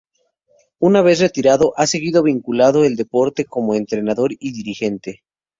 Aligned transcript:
Una 0.79 1.03
vez 1.03 1.19
retirado 1.19 1.73
ha 1.77 1.85
seguido 1.85 2.23
vinculado 2.23 2.81
al 2.81 2.95
deporte 2.95 3.45
como 3.45 3.75
entrenador 3.75 4.31
y 4.39 4.51
dirigente. 4.51 5.21